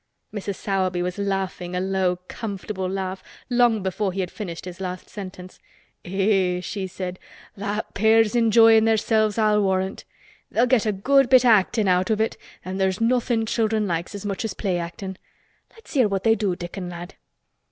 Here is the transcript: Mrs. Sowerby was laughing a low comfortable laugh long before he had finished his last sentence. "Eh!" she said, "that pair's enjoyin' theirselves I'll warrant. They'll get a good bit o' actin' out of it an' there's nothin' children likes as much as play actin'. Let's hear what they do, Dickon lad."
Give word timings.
Mrs. 0.33 0.55
Sowerby 0.55 1.03
was 1.03 1.19
laughing 1.19 1.75
a 1.75 1.79
low 1.79 2.15
comfortable 2.27 2.89
laugh 2.89 3.21
long 3.51 3.83
before 3.83 4.11
he 4.11 4.21
had 4.21 4.31
finished 4.31 4.65
his 4.65 4.81
last 4.81 5.09
sentence. 5.11 5.59
"Eh!" 6.03 6.59
she 6.59 6.87
said, 6.87 7.19
"that 7.55 7.93
pair's 7.93 8.35
enjoyin' 8.35 8.85
theirselves 8.85 9.37
I'll 9.37 9.61
warrant. 9.61 10.05
They'll 10.49 10.65
get 10.65 10.87
a 10.87 10.91
good 10.91 11.29
bit 11.29 11.45
o' 11.45 11.49
actin' 11.49 11.87
out 11.87 12.09
of 12.09 12.19
it 12.19 12.35
an' 12.65 12.77
there's 12.77 12.99
nothin' 12.99 13.45
children 13.45 13.85
likes 13.85 14.15
as 14.15 14.25
much 14.25 14.43
as 14.43 14.55
play 14.55 14.79
actin'. 14.79 15.19
Let's 15.69 15.93
hear 15.93 16.07
what 16.07 16.23
they 16.23 16.33
do, 16.33 16.55
Dickon 16.55 16.89
lad." 16.89 17.13